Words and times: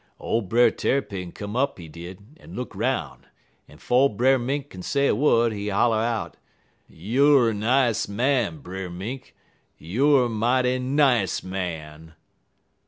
"Ole 0.19 0.41
Brer 0.41 0.71
Tarrypin 0.71 1.31
come 1.31 1.55
up, 1.55 1.77
he 1.77 1.87
did, 1.87 2.35
en 2.39 2.55
look 2.55 2.73
'roun', 2.73 3.27
en 3.69 3.77
'fo' 3.77 4.09
Brer 4.09 4.39
Mink 4.39 4.71
kin 4.71 4.81
say 4.81 5.05
a 5.05 5.13
wud, 5.13 5.53
he 5.53 5.67
holler 5.69 5.99
out: 5.99 6.37
"'Youer 6.89 7.53
nice 7.55 8.07
man, 8.07 8.61
Brer 8.61 8.89
Mink! 8.89 9.35
Youer 9.79 10.27
mighty 10.27 10.79
nice 10.79 11.43
man!' 11.43 12.15